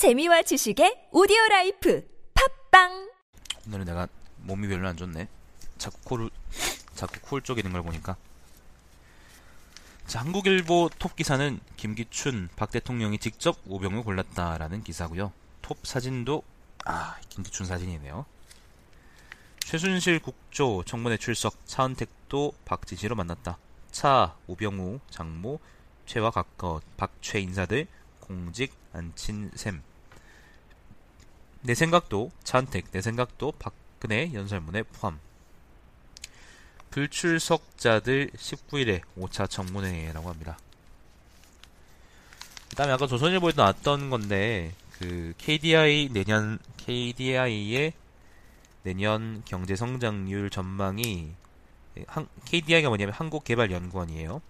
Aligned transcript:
재미와 0.00 0.40
지식의 0.40 1.08
오디오 1.12 1.36
라이프 1.50 2.02
팟빵 2.70 3.10
오늘은 3.66 3.84
내가 3.84 4.08
몸이 4.38 4.66
별로 4.66 4.88
안 4.88 4.96
좋네. 4.96 5.28
자꾸 5.76 5.98
코를 6.04 6.30
자꾸 6.94 7.20
코를 7.20 7.42
쪼개는 7.42 7.70
걸 7.70 7.82
보니까. 7.82 8.16
자, 10.06 10.20
한국일보 10.20 10.88
톱 10.98 11.16
기사는 11.16 11.60
김기춘 11.76 12.48
박 12.56 12.70
대통령이 12.70 13.18
직접 13.18 13.58
우병우 13.66 14.02
골랐다라는 14.04 14.84
기사고요. 14.84 15.34
톱 15.60 15.86
사진도 15.86 16.44
아 16.86 17.18
김기춘 17.28 17.66
사진이네요. 17.66 18.24
최순실 19.58 20.20
국조 20.20 20.82
청문회 20.86 21.18
출석 21.18 21.66
차은택도 21.66 22.54
박 22.64 22.81
지시로 22.81 23.16
만났다. 23.16 23.58
차 23.90 24.34
우병우 24.46 25.00
장모 25.10 25.60
최와 26.06 26.30
가까워 26.30 26.80
박최 26.96 27.40
인사들 27.40 27.86
공직 28.20 28.72
안친 28.94 29.50
셈. 29.56 29.89
내 31.62 31.74
생각도 31.74 32.30
차은택, 32.42 32.90
내 32.90 33.00
생각도 33.00 33.52
박근혜 33.58 34.32
연설문에 34.32 34.82
포함. 34.84 35.18
불출석자들 36.90 38.30
19일에 38.30 39.02
5차 39.18 39.48
청문회라고 39.48 40.28
합니다. 40.28 40.58
그 42.68 42.76
다음에 42.76 42.92
아까 42.92 43.06
조선일보에도 43.06 43.60
나왔던 43.60 44.10
건데, 44.10 44.72
그, 44.98 45.34
KDI 45.38 46.10
내년, 46.12 46.58
KDI의 46.78 47.92
내년 48.82 49.42
경제 49.44 49.76
성장률 49.76 50.50
전망이, 50.50 51.32
한, 52.06 52.26
KDI가 52.46 52.88
뭐냐면 52.88 53.14
한국개발연구원이에요. 53.14 54.40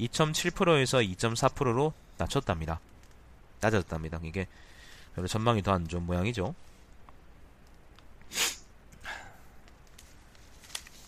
2.7%에서 0.00 0.98
2.4%로 0.98 1.92
낮췄답니다. 2.18 2.80
낮아졌답니다. 3.60 4.20
이게 4.22 4.46
별로 5.16 5.26
전망이 5.26 5.62
더 5.62 5.72
안 5.72 5.88
좋은 5.88 6.04
모양이죠. 6.04 6.54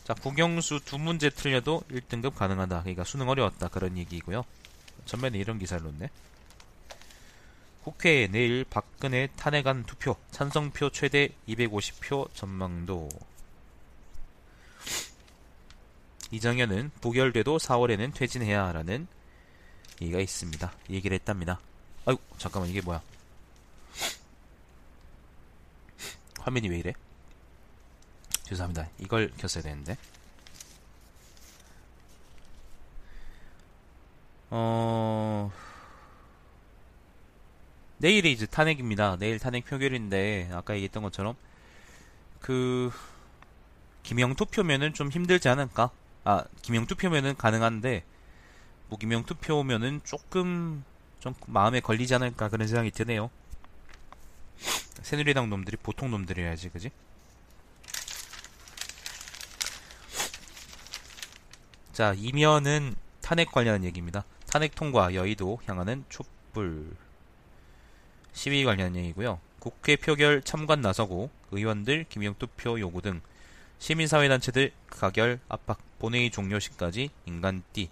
자, 0.04 0.14
국영수 0.14 0.80
두 0.86 0.98
문제 0.98 1.28
틀려도 1.28 1.82
1등급 1.90 2.34
가능하다. 2.34 2.80
그러니까 2.80 3.04
수능 3.04 3.28
어려웠다. 3.28 3.68
그런 3.68 3.98
얘기이고요. 3.98 4.42
전면에 5.04 5.36
이런 5.38 5.58
기사를 5.58 5.84
놓네. 5.84 6.08
국회에 7.84 8.28
내일 8.28 8.64
박근혜 8.68 9.28
탄핵안 9.36 9.84
투표, 9.84 10.16
찬성표 10.30 10.90
최대 10.90 11.28
250표 11.46 12.34
전망도. 12.34 13.10
이정현은 16.30 16.90
부결돼도 17.02 17.58
4월에는 17.58 18.14
퇴진해야 18.14 18.72
라는 18.72 19.06
얘기가 20.00 20.20
있습니다. 20.20 20.72
얘기를 20.90 21.14
했답니다. 21.14 21.60
아이고, 22.06 22.20
잠깐만, 22.38 22.70
이게 22.70 22.80
뭐야. 22.80 23.02
화면이 26.48 26.70
왜 26.70 26.78
이래? 26.78 26.94
죄송합니다. 28.44 28.88
이걸 28.98 29.30
켰어야 29.36 29.62
되는데. 29.62 29.98
어, 34.48 35.52
내일이 37.98 38.32
이제 38.32 38.46
탄핵입니다. 38.46 39.16
내일 39.18 39.38
탄핵 39.38 39.66
표결인데, 39.66 40.48
아까 40.54 40.74
얘기했던 40.74 41.02
것처럼, 41.02 41.36
그, 42.40 42.90
김영 44.02 44.34
투표면은 44.34 44.94
좀 44.94 45.10
힘들지 45.10 45.50
않을까? 45.50 45.90
아, 46.24 46.44
김영 46.62 46.86
투표면은 46.86 47.36
가능한데, 47.36 48.04
무기명 48.88 49.24
투표면은 49.26 50.00
조금, 50.02 50.82
좀 51.20 51.34
마음에 51.46 51.80
걸리지 51.80 52.14
않을까 52.14 52.48
그런 52.48 52.66
생각이 52.66 52.90
드네요. 52.90 53.28
새누리당 55.02 55.50
놈들이 55.50 55.76
보통 55.76 56.10
놈들이야지, 56.10 56.70
그지? 56.70 56.90
자, 61.92 62.14
이면은 62.16 62.94
탄핵 63.20 63.50
관련한 63.50 63.84
얘기입니다. 63.84 64.24
탄핵 64.50 64.74
통과 64.74 65.14
여의도 65.14 65.60
향하는 65.66 66.04
촛불 66.08 66.96
시위 68.32 68.64
관련 68.64 68.94
얘기고요. 68.94 69.40
국회 69.58 69.96
표결 69.96 70.42
참관 70.42 70.80
나서고 70.80 71.30
의원들 71.50 72.06
기명 72.08 72.34
투표 72.38 72.78
요구 72.78 73.02
등 73.02 73.20
시민사회단체들 73.78 74.72
가결 74.88 75.40
압박 75.48 75.78
본회의 75.98 76.30
종료 76.30 76.58
시까지 76.58 77.10
인간띠 77.26 77.90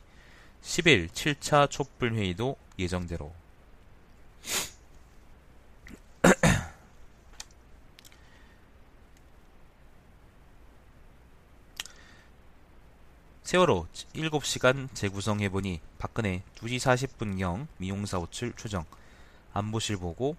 10일 0.63 1.09
7차 1.11 1.71
촛불 1.71 2.15
회의도 2.15 2.57
예정대로 2.79 3.33
세월호 13.47 13.87
7시간 14.13 14.93
재구성해보니 14.93 15.81
박근혜 15.99 16.43
2시 16.57 16.79
40분경 16.79 17.69
미용사 17.77 18.19
호출 18.19 18.53
추정 18.57 18.85
안보실 19.53 19.99
보고 19.99 20.35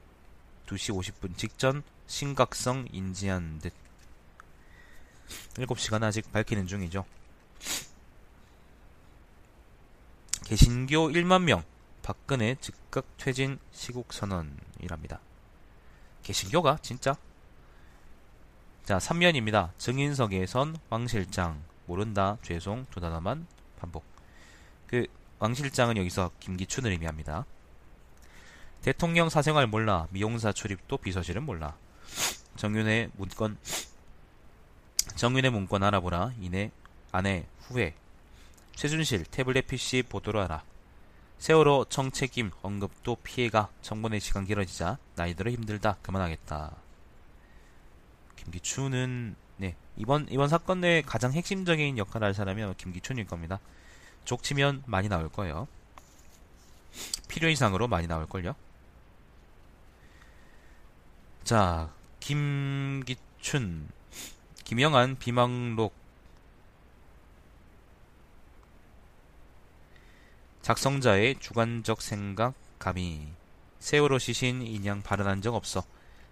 2시 0.66 0.94
50분 0.94 1.38
직전 1.38 1.84
심각성 2.06 2.90
인지한 2.92 3.60
듯 3.60 3.72
7시간 5.54 6.04
아직 6.04 6.30
밝히는 6.34 6.68
중이죠. 6.68 7.06
개신교 10.44 11.08
1만 11.08 11.44
명 11.44 11.64
박근혜 12.04 12.56
즉각 12.60 13.06
퇴진 13.16 13.58
시국 13.72 14.12
선언이랍니다. 14.12 15.22
개신교가 16.24 16.80
진짜? 16.82 17.16
자, 18.84 18.98
3면입니다. 18.98 19.70
증인석에선 19.78 20.76
왕 20.90 21.08
실장 21.08 21.64
모른다, 21.88 22.38
죄송, 22.44 22.86
두 22.92 23.00
단어만 23.00 23.48
반복. 23.80 24.04
그, 24.86 25.08
왕 25.40 25.54
실장은 25.54 25.98
여기서 25.98 26.32
김기춘을 26.40 26.92
의미합니다. 26.92 27.46
대통령 28.82 29.30
사생활 29.30 29.68
몰라, 29.68 30.08
미용사 30.12 30.52
출입도 30.52 30.98
비서실은 30.98 31.44
몰라. 31.44 31.76
정윤의 32.56 33.12
문건, 33.18 33.58
정윤의 35.16 35.52
문건 35.52 35.84
알아보라, 35.84 36.34
이내, 36.40 36.72
아내, 37.12 37.46
후회. 37.62 37.96
최순실, 38.76 39.26
태블릿 39.26 39.68
PC 39.68 40.04
보도로 40.04 40.42
하라. 40.42 40.64
세월호 41.40 41.86
정책임 41.90 42.52
언급도 42.62 43.18
피해가 43.24 43.70
정권의 43.82 44.20
시간 44.20 44.46
길어지자 44.46 44.98
나이 45.16 45.36
들어 45.36 45.52
힘들다 45.52 45.98
그만하겠다. 46.02 46.76
김기춘은 48.38 49.36
네 49.36 49.47
이번 49.98 50.28
이번 50.30 50.48
사건 50.48 50.82
내에 50.82 51.02
가장 51.02 51.34
핵심적인 51.34 51.98
역할을 51.98 52.28
할 52.28 52.34
사람이 52.34 52.64
김기춘일 52.78 53.26
겁니다. 53.26 53.60
족치면 54.26 54.84
많이 54.86 55.10
나올 55.10 55.30
거예요. 55.30 55.68
필요 57.28 57.50
이상으로 57.50 57.88
많이 57.88 58.08
나올 58.08 58.28
걸요. 58.28 58.56
자 61.44 61.90
김기춘 62.20 63.88
김영한 64.64 65.18
비망록 65.18 65.94
작성자의 70.62 71.40
주관적 71.40 72.02
생각 72.02 72.54
감히 72.78 73.28
세월호 73.80 74.20
시신 74.20 74.62
인양 74.62 75.02
발언한 75.02 75.42
적 75.42 75.56
없어. 75.56 75.84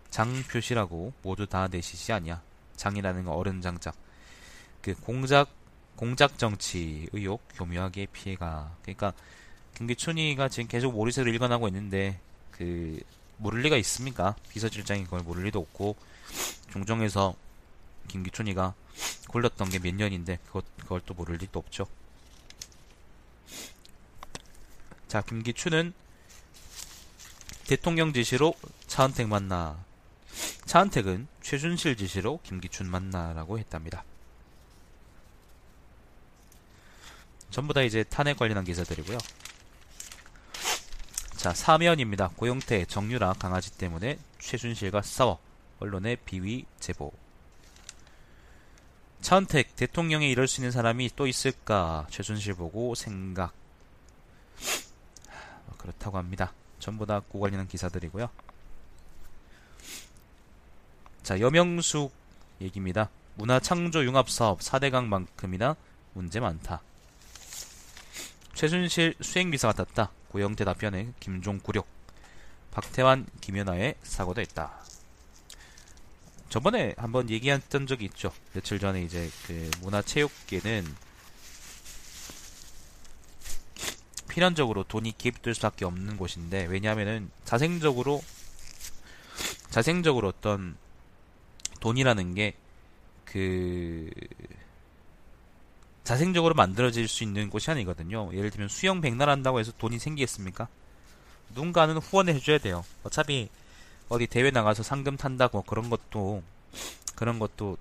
장 0.09 0.43
표시라고 0.43 1.13
모두 1.23 1.47
다 1.47 1.67
내 1.69 1.81
시시 1.81 2.11
아니야. 2.11 2.41
장이라는 2.75 3.27
어른 3.27 3.61
장작. 3.61 3.95
그 4.81 4.93
공작 4.95 5.49
공작 5.95 6.37
정치 6.37 7.07
의혹 7.13 7.41
교묘하게 7.55 8.07
피해가. 8.07 8.75
그러니까 8.81 9.13
김기춘이가 9.75 10.49
지금 10.49 10.67
계속 10.67 10.93
모리세로 10.93 11.29
일관하고 11.29 11.67
있는데 11.67 12.19
그 12.51 12.99
모를 13.37 13.61
리가 13.61 13.77
있습니까? 13.77 14.35
비서실장이 14.49 15.05
그걸 15.05 15.21
모를 15.21 15.43
리도 15.43 15.59
없고 15.59 15.95
종정에서 16.71 17.35
김기춘이가 18.07 18.73
골랐던 19.29 19.69
게 19.69 19.79
몇 19.79 19.95
년인데 19.95 20.39
그것 20.45 20.65
그걸 20.77 21.01
또 21.05 21.13
모를 21.13 21.35
리도 21.37 21.59
없죠. 21.59 21.87
자, 25.07 25.21
김기춘은 25.21 25.93
대통령 27.67 28.13
지시로 28.13 28.53
차은택 28.87 29.27
만나. 29.27 29.84
차은택은 30.65 31.27
최준실 31.41 31.97
지시로 31.97 32.39
김기춘 32.43 32.89
만나라고 32.89 33.59
했답니다. 33.59 34.03
전부 37.49 37.73
다 37.73 37.81
이제 37.81 38.03
탄핵 38.03 38.37
관련한 38.37 38.65
기사들이고요. 38.65 39.17
자, 41.37 41.53
사면입니다. 41.53 42.29
고영태, 42.35 42.85
정유라 42.85 43.33
강아지 43.33 43.71
때문에 43.77 44.17
최준실과 44.39 45.03
싸워. 45.03 45.39
언론의 45.79 46.17
비위 46.25 46.65
제보. 46.79 47.13
차은택, 49.21 49.75
대통령이 49.75 50.29
이럴 50.29 50.47
수 50.47 50.61
있는 50.61 50.71
사람이 50.71 51.11
또 51.15 51.27
있을까? 51.27 52.07
최준실 52.09 52.55
보고 52.55 52.95
생각. 52.95 53.53
그렇다고 55.77 56.17
합니다. 56.17 56.53
전부 56.79 57.05
다 57.05 57.21
고관련한 57.27 57.67
기사들이고요. 57.67 58.29
자, 61.25 61.39
여명숙 61.39 62.13
얘기입니다. 62.61 63.09
문화창조융합사업 63.33 64.59
4대강만큼이나 64.59 65.75
문제 66.13 66.39
많다. 66.39 66.83
최순실 68.53 69.15
수행비서 69.19 69.69
같았다. 69.69 70.11
고영태 70.29 70.63
답변에 70.65 71.13
김종구력. 71.19 71.87
박태환, 72.69 73.25
김연아의 73.41 73.95
사고도 74.03 74.39
있다. 74.41 74.71
저번에 76.49 76.93
한번 76.95 77.31
얘기했던 77.31 77.87
적이 77.87 78.05
있죠. 78.05 78.31
며칠 78.53 78.77
전에 78.77 79.01
이제 79.01 79.31
그 79.47 79.71
문화체육계는 79.81 80.85
필연적으로 84.29 84.83
돈이 84.83 85.17
개입될 85.17 85.55
수밖에 85.55 85.85
없는 85.85 86.17
곳인데 86.17 86.65
왜냐하면은 86.65 87.31
자생적으로 87.45 88.21
자생적으로 89.71 90.27
어떤 90.27 90.77
돈이라는 91.85 92.35
게 92.35 92.55
그 93.25 94.09
자생적으로 96.05 96.53
만들어질 96.53 97.07
수 97.09 97.23
있는 97.23 97.49
곳이 97.49 97.69
아니거든요. 97.71 98.29
예를 98.33 98.51
들면 98.51 98.69
수영 98.69 99.01
백날 99.01 99.29
한다고 99.29 99.59
해서 99.59 99.73
돈이 99.77 99.99
생기겠습니까? 99.99 100.69
누군가는 101.49 101.97
후원을 101.97 102.35
해줘야 102.35 102.59
돼요. 102.59 102.85
어차피 103.03 103.49
어디 104.07 104.27
대회 104.27 104.51
나가서 104.51 104.83
상금 104.83 105.17
탄다고 105.17 105.63
그런 105.63 105.89
것도 105.89 106.43
그런 107.15 107.39
것도 107.39 107.77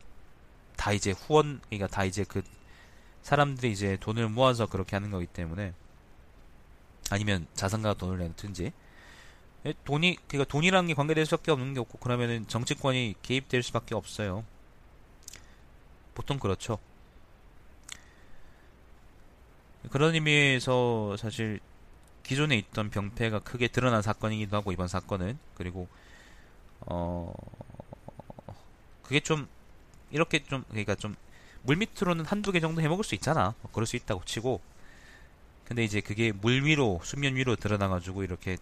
다 0.77 0.93
이제 0.93 1.13
후원 1.13 1.61
그러니까 1.69 1.87
다 1.87 2.05
이제 2.05 2.25
그 2.27 2.43
사람들이 3.23 3.71
이제 3.71 3.97
돈을 4.01 4.29
모아서 4.29 4.67
그렇게 4.67 4.97
하는 4.97 5.11
거기 5.11 5.27
때문에 5.27 5.73
아니면 7.11 7.47
자산가 7.55 7.95
돈을 7.95 8.19
내든지 8.19 8.65
예, 8.65 8.73
돈이 9.85 10.19
그러니까 10.29 10.51
돈이라는 10.51 10.89
게 10.89 10.95
관계될 10.95 11.25
수밖에 11.27 11.51
없는 11.51 11.75
게 11.75 11.81
없고 11.81 11.99
그러면은 11.99 12.47
정치권이 12.47 13.15
개입될 13.23 13.63
수밖에 13.63 13.95
없어요. 13.95 14.45
보통 16.15 16.39
그렇죠. 16.39 16.79
그런 19.91 20.15
의미에서 20.15 21.17
사실 21.17 21.61
기존에 22.23 22.57
있던 22.57 22.91
병폐가 22.91 23.41
크게 23.41 23.69
드러난 23.69 24.03
사건이기도 24.03 24.57
하고 24.57 24.73
이번 24.73 24.89
사건은 24.89 25.39
그리고 25.55 25.89
어 26.81 27.33
그게 29.03 29.21
좀 29.21 29.47
이렇게 30.11 30.43
좀 30.43 30.65
그러니까 30.69 30.95
좀 30.95 31.15
물밑으로는 31.63 32.25
한두 32.25 32.53
개 32.53 32.61
정도 32.61 32.81
해먹을 32.81 33.05
수 33.05 33.15
있잖아 33.15 33.55
뭐 33.63 33.71
그럴 33.73 33.87
수 33.87 33.97
있다고 33.97 34.25
치고 34.25 34.61
근데 35.67 35.85
이제 35.85 36.01
그게 36.01 36.33
물 36.33 36.65
위로 36.65 37.01
수면 37.05 37.37
위로 37.37 37.57
드러나가지고 37.57 38.25
이렇게 38.25 38.57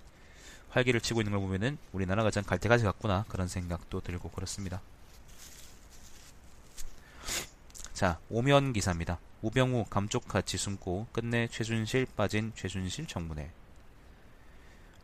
활기를 0.72 1.00
치고 1.00 1.20
있는 1.20 1.32
걸 1.32 1.40
보면은 1.40 1.78
우리나라가 1.92 2.30
참 2.30 2.44
갈대가지 2.44 2.84
같구나 2.84 3.24
그런 3.28 3.48
생각도 3.48 4.00
들고 4.00 4.30
그렇습니다 4.30 4.82
자 7.94 8.18
오면 8.28 8.72
기사입니다 8.72 9.18
우병우 9.42 9.86
감쪽같이 9.90 10.58
숨고 10.58 11.06
끝내 11.12 11.46
최순실 11.48 12.06
빠진 12.16 12.52
최순실 12.56 13.06
청문회 13.06 13.50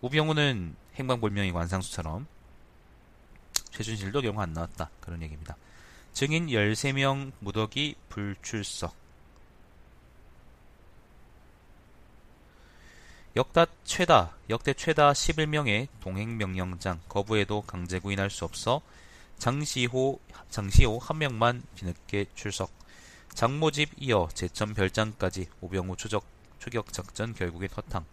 우병우는 0.01 0.75
행방불명의 0.97 1.53
관상수처럼 1.53 2.27
최준실도 3.79 4.23
경우 4.23 4.41
안 4.41 4.53
나왔다. 4.53 4.91
그런 5.01 5.23
얘기입니다. 5.23 5.57
증인 6.13 6.49
13명 6.49 7.31
무더기 7.39 7.95
불출석. 8.09 9.08
역다 13.39 13.67
최다, 13.85 14.35
역대 14.51 14.75
최다 14.75 15.13
11명의 15.13 15.87
동행명령장 16.01 17.01
거부에도 17.09 17.63
강제 17.63 18.01
구인할 18.01 18.31
수 18.31 18.45
없어 18.45 18.83
장시호, 19.39 20.19
장시호 20.51 20.99
한 20.99 21.19
명만 21.19 21.63
뒤늦게 21.77 22.27
출석. 22.35 22.73
장모집 23.35 23.91
이어 23.99 24.29
제천 24.35 24.75
별장까지 24.75 25.47
오병우 25.61 25.97
추적, 25.97 26.25
추격 26.59 26.93
작전 26.93 27.33
결국엔 27.33 27.69
허탕. 27.77 28.05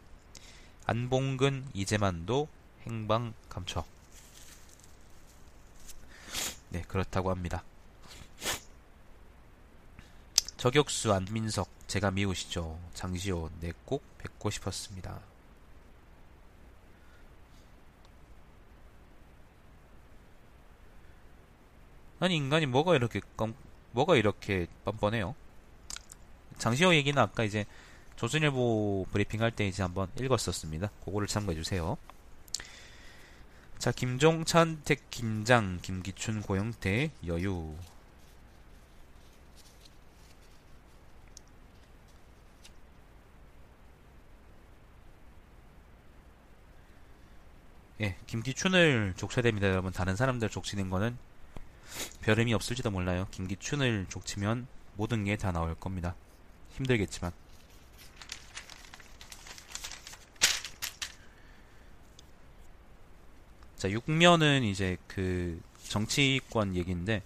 안봉근, 0.86 1.70
이재만도 1.74 2.48
행방 2.86 3.34
감춰. 3.50 3.84
네, 6.70 6.84
그렇다고 6.88 7.32
합니다. 7.32 7.64
저격수 10.58 11.14
안민석, 11.14 11.70
제가 11.88 12.12
미우시죠. 12.12 12.80
장시호, 12.94 13.50
네, 13.60 13.74
꼭 13.86 14.04
뵙고 14.18 14.50
싶었습니다. 14.50 15.20
아니, 22.20 22.36
인간이 22.38 22.66
뭐가 22.66 22.96
이렇게, 22.96 23.22
껌, 23.36 23.54
뭐가 23.92 24.16
이렇게 24.16 24.68
뻔뻔해요? 24.86 25.36
장시호 26.58 26.96
얘기는 26.96 27.22
아까 27.22 27.44
이제 27.44 27.66
조선일보 28.16 29.08
브리핑 29.12 29.42
할 29.42 29.52
때 29.52 29.68
이제 29.68 29.84
한번 29.84 30.10
읽었었습니다. 30.18 30.90
그거를 31.04 31.28
참고해 31.28 31.56
주세요. 31.56 31.98
자, 33.78 33.92
김종찬, 33.92 34.82
택, 34.86 35.10
김장, 35.12 35.80
김기춘, 35.82 36.42
고영태, 36.42 37.12
여유. 37.28 37.76
예, 48.02 48.18
김기춘을 48.28 49.14
족쳐야 49.18 49.42
됩니다, 49.44 49.68
여러분. 49.70 49.92
다른 49.94 50.16
사람들 50.16 50.50
족치는 50.50 50.90
거는 50.90 51.18
별 52.22 52.40
의미 52.40 52.54
없을지도 52.54 52.92
몰라요. 52.92 53.28
김기춘을 53.32 54.08
족치면 54.10 54.68
모든 54.96 55.24
게 55.26 55.38
다 55.38 55.52
나올 55.52 55.76
겁니다. 55.76 56.16
힘들겠지만. 56.72 57.32
자, 63.78 63.90
6면은 63.90 64.64
이제 64.64 64.98
그 65.08 65.62
정치권 65.84 66.76
얘기인데 66.76 67.22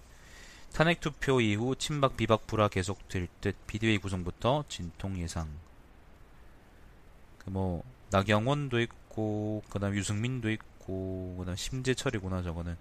탄핵 0.74 1.00
투표 1.00 1.42
이후 1.42 1.76
친박 1.76 2.18
비박 2.18 2.48
불화 2.48 2.68
계속될 2.68 3.28
듯 3.42 3.56
비대위 3.68 3.98
구성부터 4.00 4.66
진통 4.70 5.20
예상. 5.20 5.50
그 7.40 7.50
뭐 7.50 7.84
나경원도 8.12 8.80
있고 8.82 8.96
그다음 9.70 9.96
유승민도 9.96 10.52
있고 10.52 11.36
그다음 11.40 11.56
심재철이구나 11.56 12.44
저거는 12.44 12.78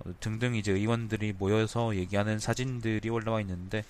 어, 0.00 0.14
등등 0.20 0.54
이제 0.54 0.72
의원들이 0.72 1.34
모여서 1.38 1.94
얘기하는 1.96 2.38
사진들이 2.38 3.08
올라와 3.08 3.40
있는데 3.40 3.84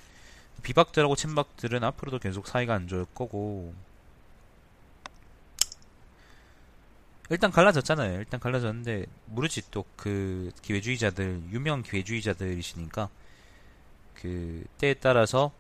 비박들하고 0.63 1.17
친박들은 1.17 1.85
앞으로도 1.85 2.19
계속 2.19 2.47
사이가 2.47 2.75
안 2.75 2.89
좋을 2.89 3.07
거고 3.15 3.73
일단 7.31 7.53
갈라졌잖아요. 7.53 8.19
일단 8.19 8.41
갈라졌는데 8.41 9.07
모르지 9.27 9.71
또 9.71 9.85
그 10.01 10.51
기회주의자들 10.63 11.43
유명 11.51 11.83
기회주의자들이시니까 11.83 13.11
그 14.15 14.65
때에 14.79 14.95
따라서 14.95 15.53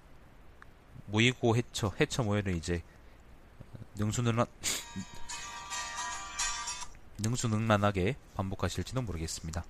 모이고 1.06 1.56
해쳐 1.56 1.92
해쳐 2.00 2.22
모여를 2.22 2.54
이제 2.56 2.82
능수능란 3.96 4.46
능수능란하게 7.22 8.16
반복하실지도 8.34 9.02
모르겠습니다. 9.02 9.64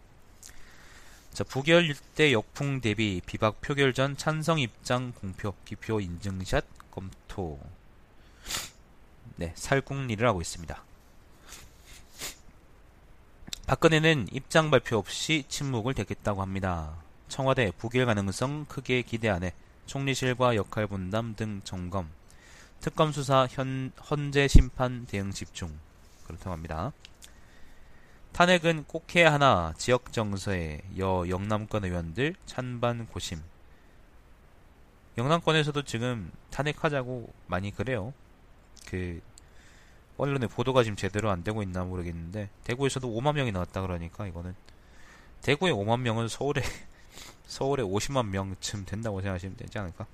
자, 1.33 1.45
부결 1.45 1.85
일대 1.85 2.33
역풍 2.33 2.80
대비 2.80 3.21
비박 3.25 3.61
표결 3.61 3.95
전 3.95 4.16
찬성 4.16 4.59
입장 4.59 5.12
공표 5.12 5.54
기표 5.64 6.00
인증샷 6.00 6.64
검토. 6.90 7.61
네, 9.37 9.52
살궁리를 9.54 10.26
하고 10.26 10.40
있습니다. 10.40 10.83
박근혜는 13.66 14.28
입장 14.33 14.71
발표 14.71 14.99
없이 14.99 15.45
침묵을 15.49 15.95
택했다고 15.95 16.42
합니다. 16.42 16.97
청와대 17.28 17.71
부결 17.78 18.07
가능성 18.07 18.66
크게 18.66 19.02
기대 19.02 19.28
안에 19.28 19.52
총리실과 19.87 20.57
역할 20.57 20.88
분담 20.88 21.37
등 21.37 21.61
점검. 21.62 22.11
특검 22.80 23.12
수사 23.12 23.47
현, 23.49 23.92
헌재 24.11 24.49
심판 24.49 25.07
대응 25.07 25.30
집중. 25.30 25.78
그렇다고 26.25 26.50
합니다. 26.50 26.92
탄핵은 28.33 28.85
꼭 28.85 29.15
해야 29.15 29.33
하나 29.33 29.75
지역 29.77 30.13
정서에 30.13 30.81
여 30.99 31.25
영남권 31.29 31.85
의원들 31.85 32.35
찬반 32.47 33.07
고심. 33.07 33.43
영남권에서도 35.19 35.83
지금 35.83 36.31
탄핵하자고 36.51 37.33
많이 37.47 37.71
그래요. 37.71 38.15
그 38.87 39.21
언론의 40.17 40.49
보도가 40.49 40.83
지금 40.83 40.97
제대로 40.97 41.31
안 41.31 41.43
되고 41.43 41.63
있나 41.63 41.85
모르겠는데 41.85 42.51
대구에서도 42.65 43.09
5만 43.09 43.35
명이 43.35 43.53
나왔다 43.53 43.81
그러니까 43.83 44.27
이거는 44.27 44.55
대구의 45.43 45.73
5만 45.73 46.01
명은 46.01 46.29
서울에 46.29 46.63
서울에 47.47 47.83
50만 47.83 48.27
명쯤 48.29 48.85
된다고 48.85 49.21
생각하시면 49.21 49.57
되지 49.57 49.79
않을까? 49.79 50.07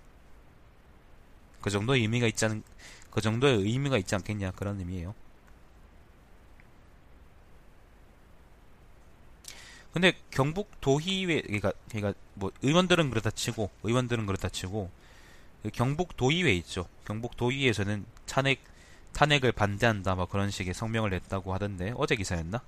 그 1.61 1.70
정도의 1.70 2.02
의미가 2.02 2.26
있지 2.28 2.44
않은 2.44 2.62
그 3.11 3.20
정도의 3.20 3.58
의미가 3.58 3.99
있지 3.99 4.14
않겠냐 4.14 4.52
그런 4.52 4.78
의미예요. 4.78 5.14
근데 9.96 10.12
경북 10.30 10.78
도의회 10.82 11.40
그러니까 11.40 11.72
그러니까 11.88 12.12
뭐 12.34 12.52
의원들은 12.60 13.08
그렇다 13.08 13.30
치고 13.30 13.70
의원들은 13.82 14.26
그렇다 14.26 14.50
치고 14.50 14.90
그 15.62 15.70
경북 15.70 16.18
도의회 16.18 16.52
있죠. 16.56 16.86
경북 17.06 17.34
도의회에서는 17.38 18.04
탄핵 18.26 18.62
탄핵을 19.14 19.52
반대한다 19.52 20.14
뭐 20.14 20.26
그런 20.26 20.50
식의 20.50 20.74
성명을 20.74 21.08
냈다고 21.08 21.54
하던데 21.54 21.94
어제 21.96 22.14
기사였나? 22.14 22.60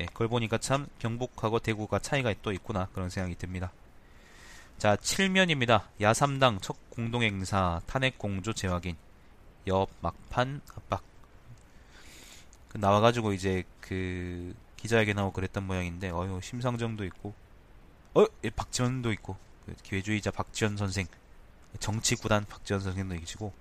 예, 0.00 0.04
그걸 0.04 0.28
보니까 0.28 0.58
참 0.58 0.88
경북하고 0.98 1.58
대구가 1.58 2.00
차이가 2.00 2.34
또 2.42 2.52
있구나 2.52 2.88
그런 2.92 3.08
생각이 3.08 3.36
듭니다. 3.36 3.72
자, 4.76 4.96
7면입니다. 4.96 5.84
야3당 6.02 6.60
첫 6.60 6.76
공동행사 6.90 7.80
탄핵 7.86 8.18
공조 8.18 8.52
재확인 8.52 8.94
옆 9.68 9.88
막판 10.02 10.60
압박 10.74 11.02
그 12.68 12.76
나와가지고 12.76 13.32
이제 13.32 13.64
그 13.80 14.54
기자회견하고 14.80 15.32
그랬던 15.32 15.66
모양인데 15.66 16.10
어휴 16.10 16.40
심상정도 16.42 17.04
있고 17.04 17.34
어 18.14 18.24
예, 18.44 18.50
박지원도 18.50 19.12
있고 19.12 19.36
그 19.66 19.74
기회주의자 19.82 20.30
박지원 20.30 20.76
선생 20.76 21.06
정치 21.78 22.16
구단 22.16 22.44
박지원 22.46 22.80
선생도 22.80 23.16
계시고 23.16 23.52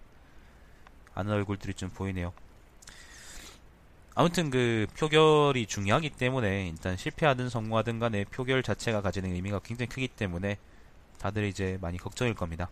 아는 1.14 1.34
얼굴들이 1.34 1.74
좀 1.74 1.90
보이네요. 1.90 2.34
아무튼 4.16 4.50
그 4.50 4.88
표결이 4.98 5.66
중요하기 5.68 6.10
때문에 6.12 6.70
일단 6.70 6.98
실패하든 6.98 7.50
성공하든 7.50 8.00
간에 8.00 8.26
표결 8.26 8.64
자체가 8.64 9.02
가지는 9.02 9.34
의미가 9.34 9.60
굉장히 9.60 9.88
크기 9.88 10.08
때문에 10.08 10.58
다들 11.20 11.46
이제 11.46 11.78
많이 11.82 11.98
걱정일 11.98 12.34
겁니다. 12.34 12.70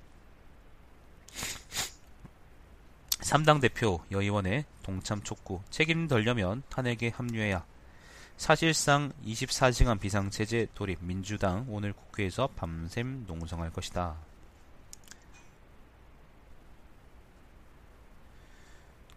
3당 3.20 3.62
대표 3.62 4.01
여의원의 4.12 4.66
동참 4.84 5.22
촉구 5.22 5.62
책임 5.70 6.08
덜려면 6.08 6.63
탄핵에 6.70 7.10
합류해야 7.10 7.66
사실상 8.38 9.12
24시간 9.25 10.00
비상체제 10.00 10.67
돌입 10.75 11.00
민주당 11.01 11.65
오늘 11.70 11.91
국회에서 11.91 12.48
밤샘 12.56 13.25
농성할 13.25 13.74
것이다. 13.74 14.15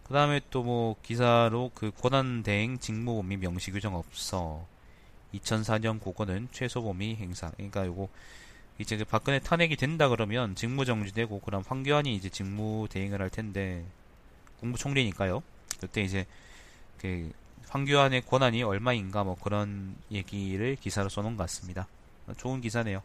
그 0.03 0.13
다음에 0.13 0.41
또 0.49 0.63
뭐 0.63 0.95
기사로 1.03 1.71
그 1.75 1.91
권한대행 1.91 2.79
직무범위 2.79 3.37
명시 3.37 3.71
규정 3.71 3.95
없어. 3.95 4.65
2004년 5.35 6.01
고거는 6.01 6.49
최소범위 6.51 7.15
행사. 7.15 7.51
그러니까 7.51 7.85
요거 7.85 8.09
이제 8.79 8.97
그 8.97 9.05
박근혜 9.05 9.39
탄핵이 9.39 9.75
된다 9.75 10.09
그러면 10.09 10.55
직무 10.55 10.83
정지되고 10.83 11.39
그럼 11.41 11.63
황교안이 11.65 12.15
이제 12.15 12.27
직무 12.27 12.87
대행을 12.89 13.21
할 13.21 13.29
텐데 13.29 13.85
국무총리니까요. 14.59 15.43
그때 15.79 16.01
이제 16.01 16.25
그 16.97 17.31
황교안의 17.71 18.25
권한이 18.25 18.63
얼마인가 18.63 19.23
뭐 19.23 19.35
그런 19.35 19.95
얘기를 20.11 20.75
기사로 20.75 21.09
써놓은 21.09 21.35
것 21.35 21.43
같습니다 21.43 21.87
좋은 22.37 22.61
기사네요 22.61 23.01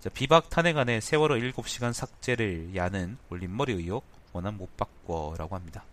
자, 0.00 0.08
비박 0.08 0.48
탄핵 0.48 0.78
안에 0.78 1.00
세월호 1.00 1.34
7시간 1.34 1.92
삭제를 1.92 2.74
야는 2.74 3.18
올림머리 3.28 3.74
의혹 3.74 4.02
원한 4.32 4.56
못 4.56 4.74
바꿔라고 4.78 5.54
합니다. 5.54 5.84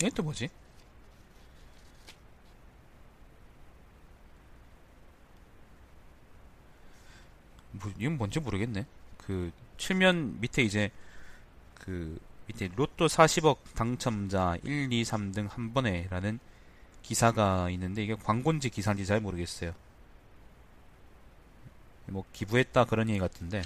이게 0.00 0.10
또 0.10 0.24
뭐지? 0.24 0.48
뭐, 7.70 7.92
이건 7.96 8.18
뭔지 8.18 8.40
모르겠네. 8.40 8.84
그, 9.18 9.52
칠면 9.78 10.40
밑에 10.40 10.62
이제, 10.62 10.90
그, 11.74 12.18
밑에 12.56 12.70
로또 12.74 13.06
40억 13.06 13.58
당첨자 13.74 14.56
1, 14.64 14.92
2, 14.92 15.02
3등 15.02 15.48
한 15.50 15.72
번에 15.72 16.06
라는 16.10 16.38
기사가 17.02 17.70
있는데 17.70 18.02
이게 18.02 18.14
광고인지 18.14 18.70
기사인지 18.70 19.06
잘 19.06 19.20
모르겠어요. 19.20 19.72
뭐 22.06 22.24
기부했다 22.32 22.84
그런 22.84 23.08
얘기 23.08 23.18
같은데 23.18 23.62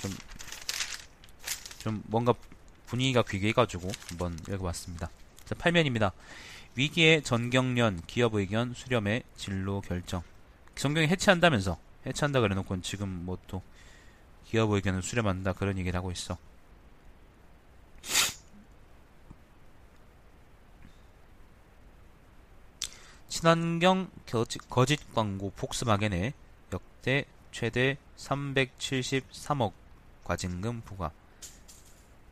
좀, 0.00 0.10
좀 1.78 2.02
뭔가 2.06 2.34
분위기가 2.86 3.22
귀해가지고 3.22 3.88
한번 4.08 4.38
읽어봤습니다. 4.48 5.08
자, 5.44 5.54
8면입니다. 5.54 6.12
위기의 6.74 7.22
전경련 7.22 8.02
기업 8.06 8.34
의견 8.34 8.74
수렴의 8.74 9.22
진로 9.36 9.80
결정. 9.80 10.22
전경이 10.74 11.08
해체한다면서 11.08 11.78
해체한다 12.06 12.40
그래놓고 12.40 12.80
지금 12.80 13.08
뭐 13.24 13.38
또 13.46 13.62
기업 14.46 14.72
의견을 14.72 15.02
수렴한다 15.02 15.52
그런 15.52 15.78
얘기를 15.78 15.96
하고 15.96 16.10
있어. 16.10 16.36
친환경 23.40 24.10
거짓, 24.68 25.14
광고 25.14 25.50
폭스바겐의 25.56 26.34
역대 26.74 27.24
최대 27.52 27.96
373억 28.18 29.72
과징금 30.24 30.82
부과. 30.82 31.10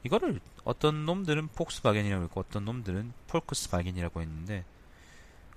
이거를 0.04 0.38
어떤 0.64 1.06
놈들은 1.06 1.48
폭스바겐이라고 1.48 2.24
했고 2.24 2.40
어떤 2.40 2.66
놈들은 2.66 3.14
폴크스바겐이라고 3.28 4.20
했는데 4.20 4.66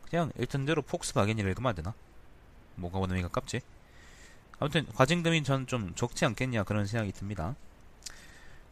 그냥 0.09 0.31
일단대로 0.37 0.83
폭스바겐이라고 0.83 1.49
읽으면 1.49 1.69
안 1.69 1.75
되나? 1.75 1.93
뭐가 2.75 2.99
원음이 2.99 3.21
가깝지? 3.23 3.59
아무튼 4.57 4.85
과징금이 4.93 5.43
전 5.43 5.67
좀 5.67 5.93
적지 5.95 6.23
않겠냐 6.23 6.63
그런 6.63 6.85
생각이 6.87 7.11
듭니다. 7.11 7.55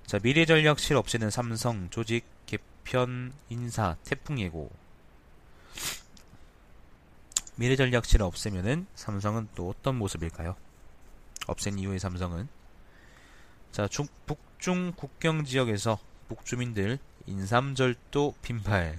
자 0.05 0.17
미래전략실 0.23 0.95
없이는 0.95 1.29
삼성 1.29 1.89
조직 1.89 2.23
개편 2.45 3.33
인사 3.49 3.97
태풍 4.05 4.39
예고 4.39 4.71
미래전략실을 7.59 8.25
없애면은 8.25 8.87
삼성은 8.95 9.49
또 9.53 9.69
어떤 9.69 9.97
모습일까요? 9.97 10.55
없앤 11.47 11.77
이후의 11.77 11.99
삼성은? 11.99 12.47
자 13.73 13.85
중, 13.89 14.07
북중 14.25 14.93
국경 14.95 15.43
지역에서 15.43 15.99
북주민들 16.29 16.99
인삼절도 17.27 18.35
빈발. 18.41 18.97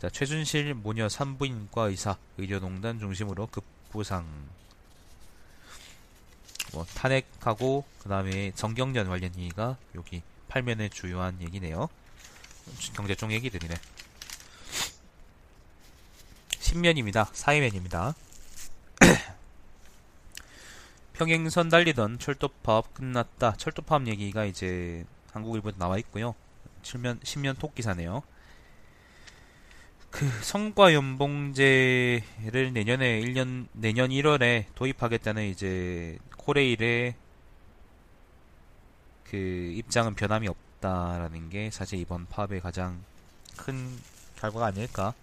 자 0.00 0.08
최준실 0.08 0.72
모녀 0.72 1.10
산부인과 1.10 1.88
의사 1.88 2.16
의료농단 2.38 2.98
중심으로 2.98 3.48
급부상. 3.48 4.26
뭐 6.72 6.86
탄핵하고 6.86 7.84
그 8.02 8.08
다음에 8.08 8.52
정경련 8.52 9.08
관련 9.08 9.34
얘기가 9.36 9.76
여기 9.94 10.22
팔면의 10.48 10.88
주요한 10.88 11.38
얘기네요. 11.42 11.90
경제 12.94 13.14
쪽 13.14 13.30
얘기들이네 13.30 13.74
10면입니다. 16.70 17.26
4회면입니다. 17.32 18.14
평행선 21.14 21.68
달리던 21.68 22.18
철도파업 22.20 22.94
끝났다. 22.94 23.54
철도파업 23.56 24.06
얘기가 24.06 24.44
이제 24.44 25.04
한국일보에 25.32 25.72
나와 25.76 25.98
있고요. 25.98 26.34
7면 26.82 27.20
10면 27.20 27.58
톡기사네요. 27.58 28.22
그 30.10 30.26
성과 30.42 30.94
연봉제를 30.94 32.72
내년에 32.72 33.20
1년 33.20 33.66
내년 33.72 34.10
1월에 34.10 34.66
도입하겠다는 34.74 35.46
이제 35.46 36.18
코레일의 36.36 37.14
그 39.24 39.36
입장은 39.36 40.14
변함이 40.14 40.48
없다라는 40.48 41.50
게 41.50 41.70
사실 41.70 41.98
이번 42.00 42.26
파업의 42.26 42.60
가장 42.60 43.02
큰 43.56 43.96
결과가 44.36 44.66
아닐까 44.66 45.14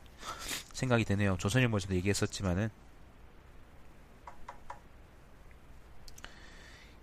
생각이 0.73 1.05
되네요. 1.05 1.37
조선일보에서도 1.37 1.95
얘기했었지만은 1.95 2.69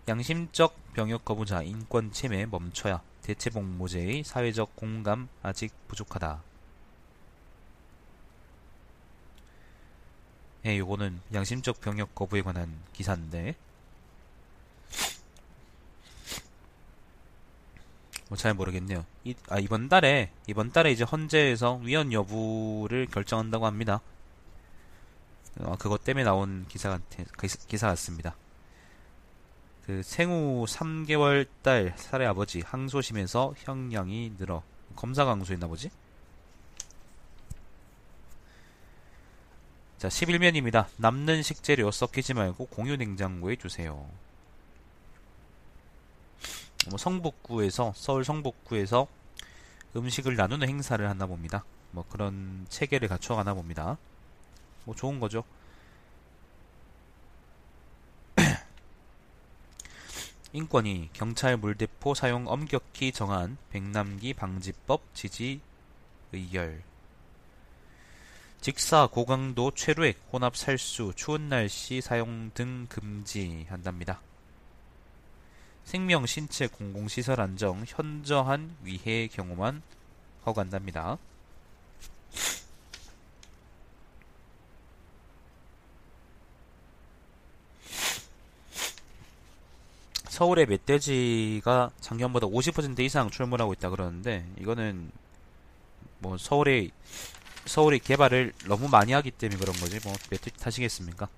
양심적 0.07 0.93
병역 0.93 1.25
거부자 1.25 1.63
인권 1.63 2.13
침해 2.13 2.47
멈춰야 2.47 3.03
대체복무제의 3.23 4.23
사회적 4.23 4.77
공감 4.77 5.29
아직 5.43 5.73
부족하다. 5.89 6.43
예, 10.67 10.79
요거는 10.79 11.21
양심적 11.33 11.81
병역 11.81 12.15
거부에 12.15 12.43
관한 12.43 12.79
기사인데 12.93 13.55
뭐 18.29 18.37
잘 18.37 18.55
모르겠네요. 18.55 19.05
이, 19.25 19.35
아, 19.49 19.59
이번 19.59 19.89
달에, 19.89 20.31
이번 20.47 20.73
달에 20.73 20.91
이제 20.93 21.05
헌재에서 21.05 21.77
위헌 21.77 22.13
여부를 22.13 23.07
결정한다고 23.07 23.67
합니다. 23.67 24.01
어, 25.61 25.77
그것 25.79 26.03
때문에 26.05 26.25
나온 26.25 26.67
기사, 26.69 26.99
기사 27.69 27.89
같습니다. 27.89 28.35
그 29.87 30.03
생후 30.03 30.65
3개월 30.67 31.47
딸 31.63 31.93
살해 31.97 32.25
아버지 32.25 32.63
항소심에서 32.63 33.55
형량이 33.59 34.35
늘어 34.39 34.63
검사가 34.97 35.33
항소했나 35.33 35.67
보지? 35.67 35.91
자 39.99 40.09
11면입니다. 40.09 40.87
남는 40.97 41.43
식재료 41.43 41.91
섞이지 41.91 42.35
말고 42.35 42.67
공유 42.67 42.97
냉장고에 42.97 43.57
주세요. 43.57 44.09
뭐 46.89 46.99
성북구에서 46.99 47.93
서울 47.97 48.25
성북구에서 48.25 49.07
음식을 49.97 50.37
나누는 50.37 50.69
행사를 50.69 51.09
하나 51.09 51.27
봅니다. 51.27 51.65
뭐 51.93 52.05
그런 52.09 52.67
체계를 52.69 53.09
갖춰가나 53.09 53.55
봅니다. 53.55 53.97
뭐 54.85 54.95
좋은 54.95 55.21
거죠. 55.21 55.45
인권위 60.53 61.11
경찰 61.13 61.57
물대포 61.57 62.15
사용 62.15 62.47
엄격히 62.49 63.13
정한 63.13 63.57
백남기 63.71 64.35
방지법 64.35 65.03
지지 65.15 65.61
의결 66.33 66.83
직사 68.61 69.07
고강도 69.07 69.71
최루액 69.73 70.21
혼합 70.33 70.57
살수 70.57 71.13
추운 71.15 71.49
날씨 71.49 72.01
사용 72.01 72.51
등 72.55 72.87
금지한답니다. 72.89 74.21
생명 75.85 76.27
신체 76.27 76.67
공공 76.67 77.09
시설 77.09 77.41
안정 77.41 77.85
현저한 77.87 78.77
위해 78.83 79.29
경우만 79.29 79.83
허가한답니다. 80.47 81.19
서울의 90.29 90.67
멧돼지가 90.67 91.93
작년보다 92.01 92.49
50% 92.49 92.99
이상 93.01 93.31
출몰하고 93.31 93.73
있다 93.75 93.89
그러는데 93.91 94.45
이거는 94.59 95.13
뭐 96.19 96.37
서울의 96.37 96.91
서울의 97.67 98.01
개발을 98.01 98.53
너무 98.67 98.89
많이 98.89 99.13
하기 99.13 99.31
때문에 99.31 99.59
그런 99.61 99.77
거지 99.77 100.01
뭐 100.03 100.13
멧돼지 100.31 100.57
타시겠습니까? 100.59 101.29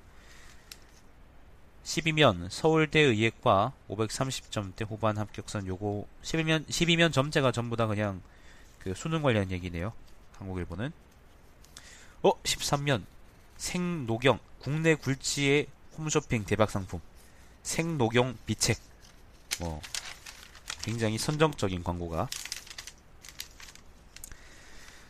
12면 1.87 2.50
서울대 2.50 2.99
의예과 2.99 3.73
530점대 3.88 4.88
후반 4.88 5.16
합격선 5.19 5.69
요거 5.69 6.05
12면 6.23 6.66
12면 6.66 7.12
점제가 7.12 7.52
전부 7.52 7.76
다 7.76 7.87
그냥 7.87 8.21
그 8.81 8.93
수능 8.95 9.23
관련 9.23 9.52
얘기네요. 9.52 9.93
한국일보는 10.38 10.93
어 12.23 12.43
13면 12.43 13.05
생노경 13.57 14.40
국내 14.59 14.97
굴지의 14.97 15.69
홈쇼핑 15.97 16.45
대박 16.45 16.73
상품 16.73 17.00
생노경 17.62 18.37
비책 18.47 18.78
뭐 19.61 19.81
굉장히 20.83 21.19
선정적인 21.19 21.85
광고가 21.85 22.28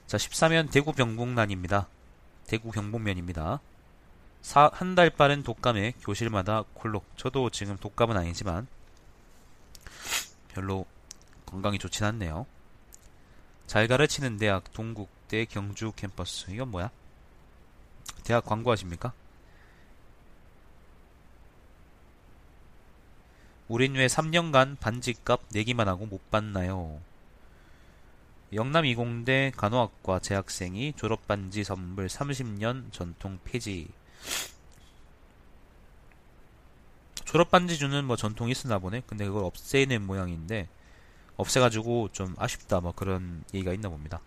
자 0.06 0.16
14면 0.18 0.70
대구 0.70 0.92
병북란입니다. 0.92 1.88
대구 2.46 2.70
경북면입니다. 2.70 3.60
한 4.54 4.94
달 4.94 5.10
빠른 5.10 5.42
독감에 5.42 5.92
교실마다 6.00 6.62
콜록 6.74 7.04
저도 7.16 7.50
지금 7.50 7.76
독감은 7.76 8.16
아니지만 8.16 8.66
별로 10.48 10.86
건강이 11.44 11.78
좋진 11.78 12.04
않네요. 12.06 12.46
잘 13.66 13.88
가르치는 13.88 14.38
대학 14.38 14.72
동국대 14.72 15.44
경주 15.46 15.92
캠퍼스 15.92 16.50
이건 16.50 16.70
뭐야? 16.70 16.90
대학 18.24 18.44
광고하십니까? 18.46 19.12
우린 23.68 23.94
왜 23.96 24.06
3년간 24.06 24.78
반지값 24.78 25.40
내기만 25.50 25.88
하고 25.88 26.06
못 26.06 26.30
받나요? 26.30 27.00
영남 28.52 28.86
이공대 28.86 29.52
간호학과 29.56 30.20
재학생이 30.20 30.92
졸업반지 30.94 31.64
선물 31.64 32.06
30년 32.06 32.92
전통 32.92 33.40
폐지. 33.44 33.88
졸업 37.24 37.50
반지 37.50 37.76
주는 37.76 38.04
뭐 38.04 38.16
전통이 38.16 38.52
있었나 38.52 38.78
보네. 38.78 39.02
근데 39.06 39.26
그걸 39.26 39.44
없애는 39.44 40.06
모양인데 40.06 40.68
없애가지고 41.36 42.10
좀 42.12 42.34
아쉽다 42.38 42.80
뭐 42.80 42.92
그런 42.92 43.44
얘기가 43.52 43.72
있나 43.72 43.88
봅니다. 43.88 44.20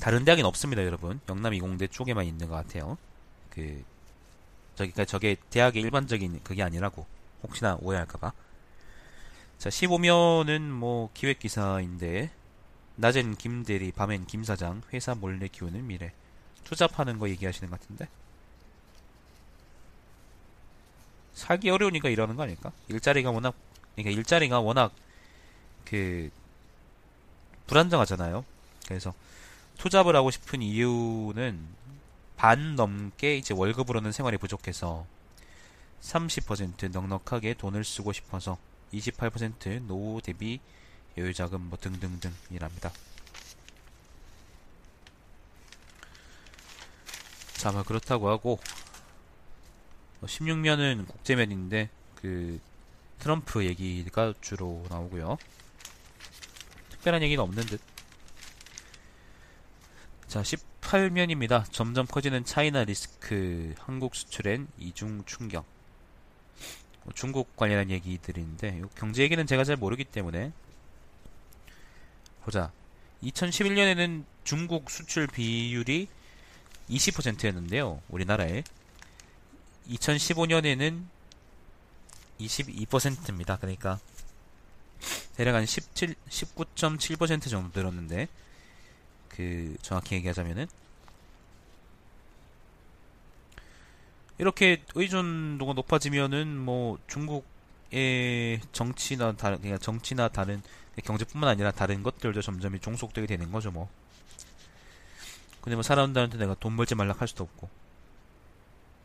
다른 0.00 0.24
대학엔 0.24 0.44
없습니다, 0.44 0.84
여러분. 0.84 1.20
영남 1.28 1.52
이공대 1.54 1.88
쪽에만 1.88 2.24
있는 2.24 2.48
것 2.48 2.54
같아요. 2.54 2.96
그 3.50 3.84
저기 4.76 4.92
그러니까 4.92 5.04
저게 5.04 5.36
대학의 5.50 5.82
일반적인 5.82 6.40
그게 6.44 6.62
아니라고 6.62 7.04
혹시나 7.42 7.76
오해할까봐. 7.80 8.32
자 9.58 9.68
15면은 9.68 10.60
뭐 10.60 11.10
기획 11.14 11.40
기사인데 11.40 12.30
낮엔 12.94 13.36
김대리, 13.36 13.92
밤엔 13.92 14.26
김 14.26 14.44
사장, 14.44 14.82
회사 14.92 15.14
몰래 15.14 15.48
키우는 15.48 15.86
미래. 15.86 16.12
투잡하는 16.68 17.18
거 17.18 17.30
얘기하시는 17.30 17.70
것 17.70 17.80
같은데. 17.80 18.08
살기 21.32 21.70
어려우니까 21.70 22.10
이러는 22.10 22.36
거 22.36 22.42
아닐까? 22.42 22.72
일자리가 22.88 23.30
워낙, 23.30 23.54
그러니까 23.94 24.18
일자리가 24.18 24.60
워낙 24.60 24.92
그 25.86 26.30
불안정하잖아요. 27.68 28.44
그래서 28.86 29.14
투잡을 29.78 30.14
하고 30.14 30.30
싶은 30.30 30.60
이유는 30.60 31.58
반 32.36 32.76
넘게 32.76 33.36
이제 33.36 33.54
월급으로는 33.54 34.12
생활이 34.12 34.36
부족해서 34.36 35.06
30% 36.02 36.90
넉넉하게 36.90 37.54
돈을 37.54 37.82
쓰고 37.84 38.12
싶어서 38.12 38.58
28% 38.92 39.86
노후 39.86 40.20
대비 40.20 40.60
여유자금 41.16 41.62
뭐 41.62 41.78
등등등이랍니다. 41.78 42.92
자, 47.58 47.72
뭐 47.72 47.82
그렇다고 47.82 48.28
하고 48.28 48.60
16면은 50.22 50.98
뭐 50.98 51.06
국제면인데 51.06 51.90
그 52.14 52.60
트럼프 53.18 53.64
얘기가 53.64 54.32
주로 54.40 54.86
나오고요. 54.88 55.36
특별한 56.90 57.20
얘기는 57.22 57.42
없는 57.42 57.64
듯. 57.66 57.80
자, 60.28 60.42
18면입니다. 60.42 61.64
점점 61.72 62.06
커지는 62.06 62.44
차이나 62.44 62.84
리스크, 62.84 63.74
한국 63.80 64.14
수출엔 64.14 64.68
이중 64.78 65.24
충격. 65.26 65.64
뭐 67.02 67.12
중국 67.12 67.56
관련한 67.56 67.90
얘기들인데, 67.90 68.82
경제 68.94 69.24
얘기는 69.24 69.44
제가 69.44 69.64
잘 69.64 69.74
모르기 69.74 70.04
때문에. 70.04 70.52
보자. 72.44 72.70
2011년에는 73.24 74.24
중국 74.44 74.90
수출 74.90 75.26
비율이 75.26 76.06
20%였는데요. 76.90 78.00
우리나라에. 78.08 78.62
2015년에는 79.88 81.04
22%입니다. 82.40 83.56
그러니까 83.56 83.98
대략 85.36 85.54
한 85.54 85.66
17, 85.66 86.14
19.7% 86.28 87.48
정도 87.48 87.78
늘었는데 87.78 88.28
그 89.28 89.76
정확히 89.82 90.16
얘기하자면은 90.16 90.66
이렇게 94.38 94.82
의존도가 94.94 95.72
높아지면은 95.74 96.56
뭐 96.56 96.98
중국의 97.08 98.60
정치나 98.72 99.32
다른 99.32 99.60
그냥 99.60 99.78
정치나 99.78 100.28
다른 100.28 100.62
경제뿐만 101.04 101.50
아니라 101.50 101.70
다른 101.70 102.02
것들도 102.02 102.40
점점 102.42 102.78
종속되게 102.78 103.26
되는 103.26 103.50
거죠 103.50 103.70
뭐. 103.70 103.88
근데 105.68 105.76
뭐 105.76 105.82
사람들한테 105.82 106.38
내가 106.38 106.54
돈 106.54 106.78
벌지 106.78 106.94
말라 106.94 107.12
할 107.12 107.28
수도 107.28 107.44
없고. 107.44 107.68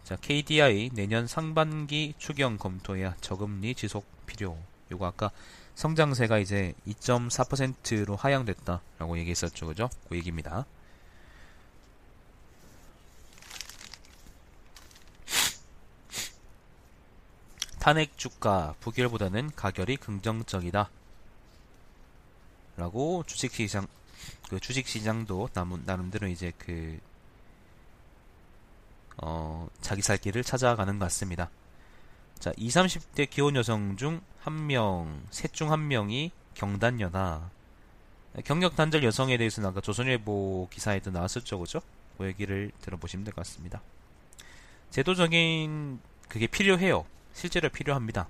자 0.06 0.16
KDI 0.16 0.92
내년 0.94 1.28
상반기 1.28 2.14
추경 2.18 2.58
검토야 2.58 3.18
저금리 3.20 3.76
지속 3.76 4.06
필요. 4.26 4.58
요거 4.90 5.06
아까 5.06 5.30
성장세가 5.76 6.40
이제 6.40 6.74
2.4%로 6.88 8.16
하향됐다라고 8.16 9.18
얘기했었죠. 9.18 9.68
그죠? 9.68 9.90
그 10.08 10.16
얘기입니다. 10.16 10.66
탄핵 17.82 18.18
주가 18.18 18.74
부결보다는 18.80 19.52
가결이 19.54 19.98
긍정적이다. 19.98 20.90
라고 22.78 23.26
주식시장 23.28 23.86
그 24.50 24.60
주식 24.60 24.88
시장도 24.88 25.50
나름대로 25.86 26.28
이제 26.28 26.52
그 26.58 27.00
어, 29.18 29.68
자기 29.82 30.02
살 30.02 30.18
길을 30.18 30.44
찾아가는 30.44 30.98
것 31.00 31.06
같습니다. 31.06 31.50
자, 32.40 32.52
20, 32.58 32.82
30대 32.82 33.30
기혼 33.30 33.56
여성 33.56 33.96
중 33.98 34.22
한 34.44 34.68
명, 34.68 35.24
셋 35.32 35.54
중 35.54 35.72
한 35.72 35.88
명이 35.88 36.32
경단녀다. 36.54 37.50
경력 38.44 38.76
단절 38.76 39.04
여성에 39.04 39.38
대해서는 39.38 39.70
아까 39.70 39.80
조선일보 39.80 40.68
기사에도 40.70 41.12
나왔었죠, 41.12 41.60
그죠? 41.60 41.82
그 42.18 42.26
얘기를 42.26 42.72
들어보시면 42.82 43.24
될 43.24 43.34
것 43.34 43.46
같습니다. 43.46 43.82
제도적인 44.92 46.00
그게 46.28 46.48
필요해요. 46.48 47.06
실제로 47.34 47.70
필요합니다. 47.70 48.28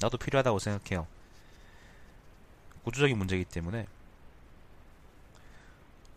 나도 0.00 0.18
필요하다고 0.18 0.58
생각해요. 0.58 1.06
구조적인 2.82 3.16
문제이기 3.16 3.44
때문에 3.44 3.86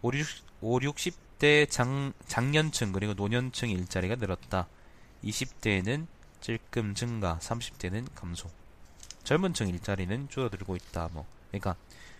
5, 0.01 0.81
60 0.81 1.25
대 1.37 1.65
장, 1.65 2.13
장년층 2.27 2.93
그리고 2.93 3.13
노년층 3.13 3.69
일자리가 3.69 4.15
늘었다. 4.15 4.67
20대에는 5.23 6.07
찔끔 6.39 6.95
증가, 6.95 7.37
30대는 7.41 8.07
감소. 8.15 8.49
젊은 9.23 9.53
층 9.53 9.67
일자리는 9.67 10.29
줄어들고 10.29 10.75
있다. 10.75 11.09
뭐 11.11 11.25
그러니까 11.49 11.75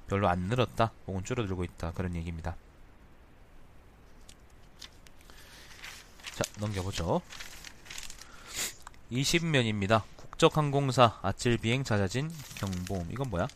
별로 0.07 0.27
안 0.27 0.39
늘었다 0.39 0.91
혹은 1.07 1.23
줄어들고 1.23 1.63
있다 1.63 1.91
그런 1.93 2.15
얘기입니다. 2.15 2.55
자 6.33 6.43
넘겨보죠. 6.59 7.21
20면입니다. 9.11 10.03
국적항공사 10.17 11.19
아찔 11.21 11.57
비행 11.57 11.83
잦아진 11.83 12.31
경보음 12.55 13.11
이건 13.11 13.29
뭐야? 13.29 13.47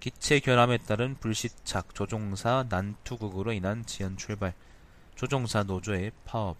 기체 0.00 0.40
결함에 0.40 0.78
따른 0.78 1.16
불시착 1.16 1.94
조종사 1.94 2.64
난투극으로 2.68 3.52
인한 3.52 3.84
지연 3.84 4.16
출발 4.16 4.54
조종사 5.16 5.64
노조의 5.64 6.12
파업 6.24 6.56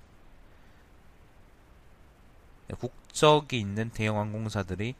네, 2.68 2.74
국적이 2.78 3.60
있는 3.60 3.90
대형 3.90 4.18
항공사들이 4.18 4.94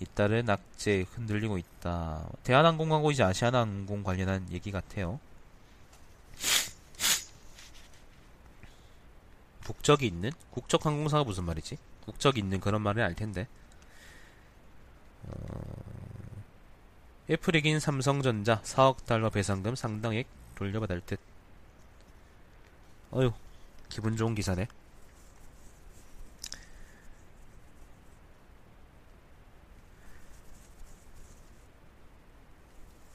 잇따른 0.00 0.48
악재에 0.48 1.02
흔들리고 1.02 1.58
있다. 1.58 2.28
대한항공하고 2.42 3.12
이제 3.12 3.22
아시아나항공 3.22 4.02
관련한 4.02 4.50
얘기 4.50 4.72
같아요. 4.72 5.20
국적이 9.64 10.06
있는? 10.06 10.32
국적 10.50 10.84
항공사가 10.86 11.22
무슨 11.22 11.44
말이지? 11.44 11.78
국적이 12.04 12.40
있는 12.40 12.58
그런 12.60 12.82
말은 12.82 13.02
알 13.02 13.14
텐데. 13.14 13.46
어... 15.24 15.91
애플이긴 17.30 17.80
삼성전자 17.80 18.60
4억 18.62 19.04
달러 19.06 19.30
배상금 19.30 19.74
상당액 19.76 20.26
돌려받을 20.54 21.00
듯. 21.06 21.18
어휴, 23.12 23.32
기분 23.88 24.16
좋은 24.16 24.34
기사네. 24.34 24.66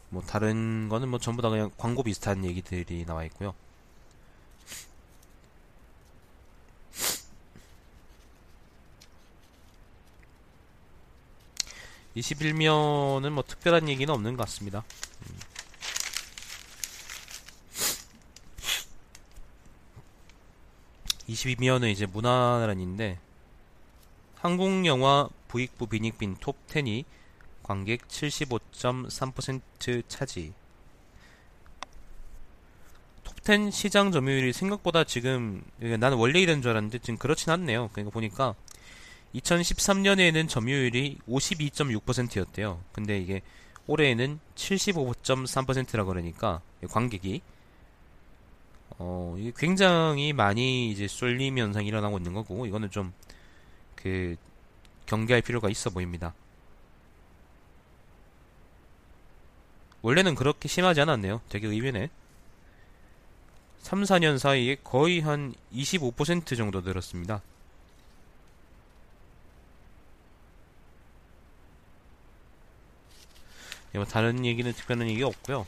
뭐 0.09 0.21
다른 0.23 0.89
거는 0.89 1.09
뭐 1.09 1.19
전부 1.19 1.41
다 1.41 1.49
그냥 1.49 1.69
광고 1.77 2.03
비슷한 2.03 2.45
얘기들이 2.45 3.05
나와 3.05 3.23
있고요. 3.25 3.53
21면은 12.17 13.29
뭐 13.31 13.43
특별한 13.45 13.87
얘기는 13.89 14.11
없는 14.11 14.35
것 14.37 14.43
같습니다. 14.45 14.83
음. 15.29 15.37
(22면은) 21.29 21.91
이제 21.91 22.05
문화란인데 22.05 23.19
한국 24.35 24.85
영화 24.85 25.27
부익부 25.47 25.87
빈익빈 25.87 26.37
톱 26.39 26.55
10이 26.67 27.05
관객 27.63 28.07
75.3% 28.07 30.03
차지 30.07 30.53
톱10 33.23 33.71
시장 33.71 34.11
점유율이 34.11 34.53
생각보다 34.53 35.03
지금 35.03 35.63
나는 35.77 36.17
원래 36.17 36.39
이런 36.39 36.61
줄 36.61 36.71
알았는데 36.71 36.99
지금 36.99 37.17
그렇진 37.17 37.51
않네요 37.51 37.89
그러니까 37.91 38.13
보니까 38.13 38.55
2013년에는 39.35 40.49
점유율이 40.49 41.19
52.6%였대요. 41.27 42.81
근데 42.91 43.19
이게 43.19 43.41
올해에는 43.87 44.39
75.3%라 44.55 46.03
그러니까 46.03 46.61
관객이 46.89 47.41
어 48.99 49.35
이게 49.37 49.51
굉장히 49.55 50.33
많이 50.33 50.91
이제 50.91 51.07
쏠림 51.07 51.57
현상이 51.57 51.87
일어나고 51.87 52.17
있는 52.17 52.33
거고 52.33 52.65
이거는 52.65 52.89
좀 52.89 53.13
그 53.97 54.37
경계할 55.05 55.41
필요가 55.41 55.69
있어 55.69 55.89
보입니다. 55.89 56.33
원래는 60.01 60.35
그렇게 60.35 60.69
심하지 60.69 61.01
않았네요. 61.01 61.41
되게 61.49 61.67
의외네. 61.67 62.09
3, 63.79 64.03
4년 64.03 64.37
사이에 64.37 64.77
거의 64.83 65.19
한 65.19 65.53
25% 65.73 66.55
정도 66.55 66.81
늘었습니다. 66.81 67.41
뭐 73.97 74.05
다른 74.05 74.45
얘기는 74.45 74.71
특별한 74.71 75.09
얘기 75.09 75.23
없고요. 75.23 75.65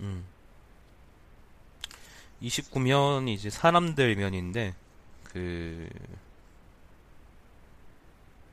음. 0.00 0.24
29면이 2.42 3.28
이제 3.34 3.50
사람들 3.50 4.16
면인데 4.16 4.74
그 5.24 5.88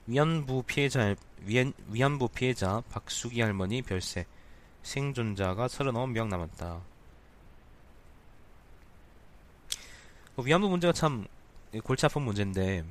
위안부 0.07 0.63
피해자 0.63 1.15
위안, 1.41 1.73
위안부 1.87 2.29
피해자 2.29 2.81
박수기 2.89 3.41
할머니 3.41 3.81
별세 3.81 4.25
생존자가 4.83 5.67
39명 5.67 6.27
남았다. 6.27 6.81
그 10.35 10.45
위안부 10.45 10.69
문제가 10.69 10.93
참 10.93 11.25
골치 11.83 12.05
아픈 12.05 12.23
문제인데 12.23 12.83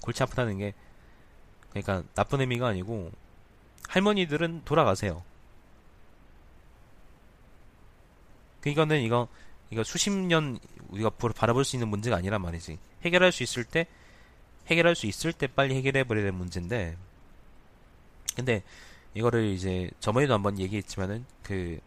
골치 0.00 0.22
아프다는 0.22 0.58
게 0.58 0.74
그러니까 1.70 2.02
나쁜 2.14 2.40
의미가 2.40 2.68
아니고 2.68 3.10
할머니들은 3.88 4.62
돌아가세요. 4.64 5.22
그러니까는 8.60 9.00
이거 9.00 9.28
이거 9.70 9.82
수십 9.84 10.10
년 10.10 10.58
우리가 10.88 11.10
바라볼 11.10 11.64
수 11.64 11.76
있는 11.76 11.88
문제가 11.88 12.16
아니란 12.16 12.42
말이지. 12.42 12.78
해결할 13.02 13.32
수 13.32 13.42
있을 13.42 13.64
때 13.64 13.86
해결할 14.68 14.94
수 14.94 15.06
있을 15.06 15.32
때 15.32 15.46
빨리 15.46 15.74
해결해 15.74 16.04
버려야 16.04 16.24
되는 16.24 16.38
문제인데 16.38 16.96
근데 18.36 18.62
이거를 19.14 19.46
이제 19.46 19.90
저번에도 20.00 20.34
한번 20.34 20.58
얘기했지만은 20.58 21.24
그 21.42 21.80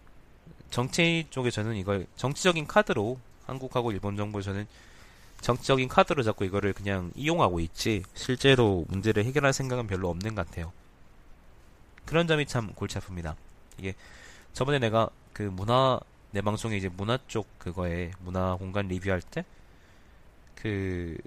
정치 0.69 1.25
쪽에서는 1.29 1.75
이걸 1.75 2.05
정치적인 2.15 2.67
카드로 2.67 3.19
한국하고 3.45 3.91
일본 3.91 4.17
정부에서는 4.17 4.67
정치적인 5.41 5.87
카드로 5.87 6.23
잡고 6.23 6.45
이거를 6.45 6.73
그냥 6.73 7.11
이용하고 7.15 7.59
있지 7.59 8.03
실제로 8.13 8.85
문제를 8.89 9.25
해결할 9.25 9.53
생각은 9.53 9.87
별로 9.87 10.09
없는 10.09 10.35
것 10.35 10.47
같아요. 10.47 10.71
그런 12.05 12.27
점이 12.27 12.45
참 12.45 12.73
골치 12.73 12.97
아픕니다. 12.99 13.35
이게 13.77 13.93
저번에 14.53 14.79
내가 14.79 15.09
그 15.31 15.43
문화 15.43 15.99
내 16.31 16.41
방송에 16.41 16.75
이제 16.77 16.89
문화 16.89 17.17
쪽 17.27 17.47
그거에 17.59 18.11
문화 18.19 18.55
공간 18.55 18.87
리뷰할 18.87 19.21
때 19.21 19.45
그 20.63 21.17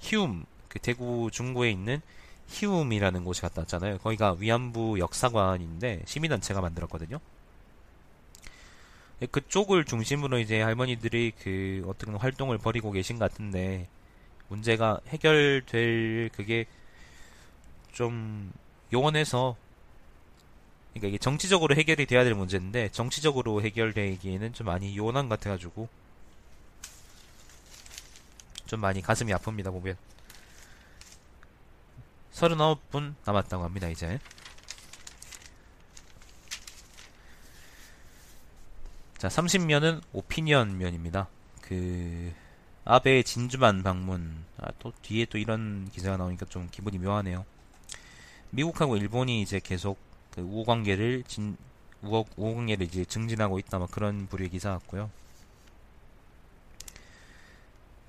히움 0.00 0.44
그 0.68 0.78
대구 0.78 1.30
중구에 1.32 1.70
있는 1.70 2.00
히움이라는 2.48 3.24
곳이 3.24 3.42
갔다 3.42 3.62
왔잖아요. 3.62 3.98
거기가 3.98 4.36
위안부 4.38 4.98
역사관인데 4.98 6.02
시민단체가 6.06 6.60
만들었거든요. 6.60 7.18
예, 9.20 9.26
그쪽을 9.26 9.84
중심으로 9.84 10.38
이제 10.38 10.62
할머니들이 10.62 11.32
그 11.40 11.84
어떤 11.86 12.14
활동을 12.16 12.58
벌이고 12.58 12.92
계신 12.92 13.18
것 13.18 13.30
같은데 13.30 13.88
문제가 14.48 15.00
해결될 15.08 16.30
그게 16.32 16.66
좀 17.92 18.52
요원해서 18.92 19.56
그러니까 20.92 21.08
이게 21.08 21.18
정치적으로 21.18 21.74
해결이 21.74 22.06
돼야 22.06 22.24
될 22.24 22.34
문제인데 22.34 22.90
정치적으로 22.90 23.60
해결되기에는 23.62 24.52
좀 24.52 24.66
많이 24.66 24.96
요원한 24.96 25.28
것 25.28 25.38
같아가지고 25.38 25.88
좀 28.68 28.80
많이 28.80 29.00
가슴이 29.00 29.32
아픕니다 29.32 29.72
보면 29.72 29.96
39분 32.32 33.14
남았다고 33.24 33.64
합니다, 33.64 33.88
이제. 33.88 34.20
자, 39.16 39.26
30면은 39.26 40.00
오피니언 40.12 40.78
면입니다. 40.78 41.26
그, 41.62 42.32
아베 42.84 43.22
진주만 43.24 43.82
방문. 43.82 44.44
아, 44.58 44.70
또 44.78 44.92
뒤에 45.02 45.24
또 45.24 45.38
이런 45.38 45.90
기사가 45.90 46.16
나오니까 46.18 46.46
좀 46.46 46.68
기분이 46.70 46.98
묘하네요. 46.98 47.44
미국하고 48.50 48.96
일본이 48.96 49.42
이제 49.42 49.60
계속 49.60 49.98
그 50.30 50.42
우호 50.42 50.64
관계를 50.64 51.24
진, 51.26 51.56
우호, 52.02 52.26
우호 52.36 52.54
관계를 52.54 52.86
이제 52.86 53.04
증진하고 53.04 53.58
있다, 53.58 53.78
막 53.78 53.90
그런 53.90 54.28
부류의 54.28 54.50
기사 54.50 54.70
같고요. 54.72 55.10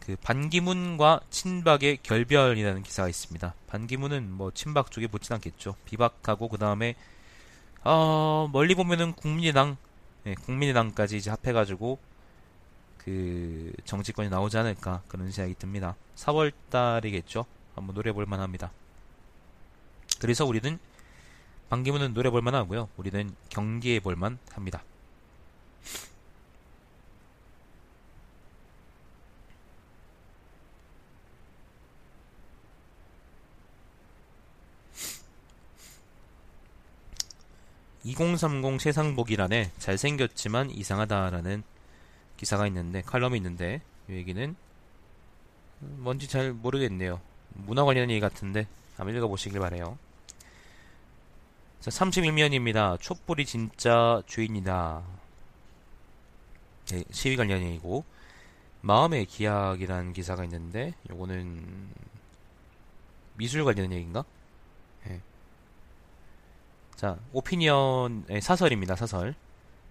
그 0.10 0.16
반기문과 0.24 1.20
친박의 1.30 2.00
결별이라는 2.02 2.82
기사가 2.82 3.08
있습니다. 3.08 3.54
반기문은 3.68 4.32
뭐 4.32 4.50
친박 4.50 4.90
쪽에 4.90 5.06
붙진 5.06 5.36
않겠죠. 5.36 5.76
비박하고 5.86 6.50
그 6.50 6.58
다음에 6.58 6.96
어, 7.84 8.50
멀리 8.52 8.74
보면은 8.74 9.14
국민의당, 9.14 9.78
네, 10.24 10.34
국민의당까지 10.34 11.16
이제 11.16 11.30
합해가지고 11.30 12.00
그 12.98 13.72
정치권이 13.86 14.30
나오지 14.30 14.58
않을까 14.58 15.04
그런 15.08 15.32
생각이 15.32 15.54
듭니다. 15.60 15.96
4월달이겠죠. 16.16 17.46
한번 17.76 17.94
노려볼 17.94 18.26
만합니다. 18.26 18.72
그래서 20.20 20.44
우리는 20.44 20.80
반기문은 21.70 22.16
노래 22.16 22.32
볼만 22.32 22.56
하고요. 22.56 22.90
우리는 22.98 23.36
경기해 23.50 24.00
볼만 24.00 24.40
합니다. 24.54 24.82
(2030) 38.06 38.80
세상 38.80 39.16
보기란에 39.16 39.72
잘생겼지만 39.78 40.72
이상하다라는 40.72 41.64
기사가 42.38 42.68
있는데 42.68 43.02
칼럼이 43.02 43.38
있는데 43.38 43.82
이 44.10 44.14
얘기는 44.14 44.56
뭔지 45.80 46.28
잘 46.28 46.54
모르겠네요. 46.54 47.20
문화 47.54 47.84
관련 47.84 48.10
얘기 48.10 48.20
같은데 48.20 48.68
한번 48.96 49.16
읽어보시길 49.16 49.60
바래요. 49.60 49.98
자, 51.80 51.92
31면입니다. 51.92 53.00
촛불이 53.00 53.46
진짜 53.46 54.22
주인이다. 54.26 55.02
네, 56.92 57.04
시위 57.12 57.36
관련 57.36 57.62
얘기고 57.62 58.04
마음의 58.82 59.26
기약이라는 59.26 60.14
기사가 60.14 60.44
있는데 60.46 60.94
요거는 61.10 61.90
미술 63.36 63.64
관련 63.64 63.92
얘기인가? 63.94 64.26
네. 67.00 67.02
자, 67.02 67.18
오피니언의 67.32 68.42
사설입니다. 68.42 68.98
사설. 68.98 69.34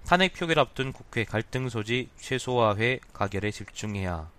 탄핵 0.05 0.35
표결 0.35 0.59
앞둔 0.59 0.93
국회 0.93 1.25
갈등 1.25 1.71
소지 1.71 2.11
최소화회 2.19 3.01
가결에 3.15 3.51
집중해야. 3.51 4.31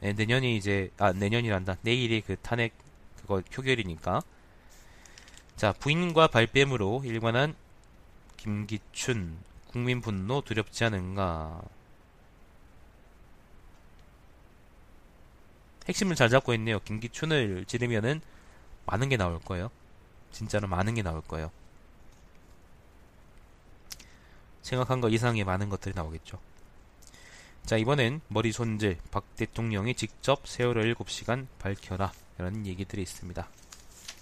네, 0.00 0.12
내년이 0.12 0.56
이제 0.56 0.92
아 0.98 1.12
내년이란다. 1.12 1.78
내일이 1.82 2.20
그 2.20 2.36
탄핵 2.36 2.72
그거 3.16 3.42
표결이니까. 3.52 4.22
자, 5.56 5.72
부인과 5.72 6.28
발뺌으로 6.28 7.02
일관한 7.04 7.56
김기춘 8.36 9.36
국민 9.66 10.00
분노 10.00 10.42
두렵지 10.42 10.84
않은가. 10.84 11.60
핵심을 15.88 16.14
잘 16.14 16.28
잡고 16.28 16.54
있네요. 16.54 16.78
김기춘을 16.80 17.64
찌르면은 17.66 18.20
많은 18.90 19.08
게 19.08 19.16
나올 19.16 19.38
거예요. 19.40 19.70
진짜로 20.32 20.66
많은 20.66 20.94
게 20.94 21.02
나올 21.02 21.20
거예요. 21.22 21.50
생각한 24.62 25.00
것 25.00 25.08
이상의 25.10 25.44
많은 25.44 25.68
것들이 25.68 25.94
나오겠죠. 25.94 26.38
자, 27.64 27.76
이번엔 27.76 28.22
머리 28.28 28.50
손질 28.50 28.98
박 29.10 29.24
대통령이 29.36 29.94
직접 29.94 30.46
세월호 30.46 30.82
7시간 30.82 31.46
밝혀라. 31.58 32.12
이런 32.38 32.66
얘기들이 32.66 33.02
있습니다. 33.02 33.48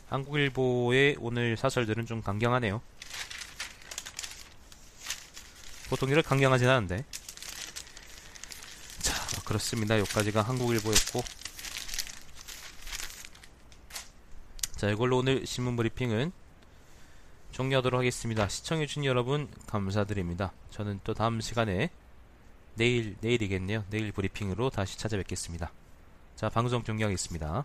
한국일보의 0.08 1.16
오늘 1.20 1.56
사설들은 1.56 2.06
좀 2.06 2.22
강경하네요. 2.22 2.80
보통 5.88 6.08
이렇게 6.08 6.28
강경하진 6.28 6.68
않은데. 6.68 7.04
자, 9.00 9.14
그렇습니다. 9.44 9.98
여기까지가 9.98 10.42
한국일보였고. 10.42 11.35
자, 14.86 14.92
이걸로 14.92 15.18
오늘 15.18 15.44
신문 15.44 15.74
브리핑은 15.74 16.30
종료하도록 17.50 17.98
하겠습니다. 17.98 18.46
시청해주신 18.46 19.04
여러분 19.04 19.48
감사드립니다. 19.66 20.52
저는 20.70 21.00
또 21.02 21.12
다음 21.12 21.40
시간에 21.40 21.90
내일, 22.76 23.16
내일이겠네요. 23.20 23.82
내일 23.90 24.12
브리핑으로 24.12 24.70
다시 24.70 24.96
찾아뵙겠습니다. 24.96 25.72
자, 26.36 26.48
방송 26.50 26.84
종료하겠습니다. 26.84 27.64